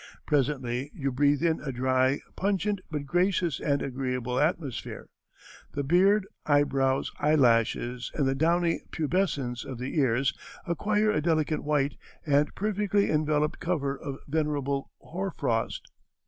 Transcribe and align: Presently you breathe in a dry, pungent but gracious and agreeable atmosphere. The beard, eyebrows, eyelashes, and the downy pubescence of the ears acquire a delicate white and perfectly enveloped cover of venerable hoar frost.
Presently 0.25 0.89
you 0.95 1.11
breathe 1.11 1.43
in 1.43 1.59
a 1.61 1.71
dry, 1.71 2.21
pungent 2.35 2.81
but 2.89 3.05
gracious 3.05 3.59
and 3.59 3.83
agreeable 3.83 4.39
atmosphere. 4.39 5.09
The 5.73 5.83
beard, 5.83 6.25
eyebrows, 6.43 7.11
eyelashes, 7.19 8.09
and 8.15 8.27
the 8.27 8.33
downy 8.33 8.81
pubescence 8.91 9.63
of 9.63 9.77
the 9.77 9.99
ears 9.99 10.33
acquire 10.65 11.11
a 11.11 11.21
delicate 11.21 11.63
white 11.63 11.97
and 12.25 12.49
perfectly 12.55 13.11
enveloped 13.11 13.59
cover 13.59 13.95
of 13.95 14.17
venerable 14.27 14.89
hoar 14.97 15.29
frost. 15.29 15.91